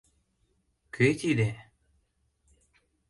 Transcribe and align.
—Кӧ 0.95 1.07
тиде? 1.19 1.49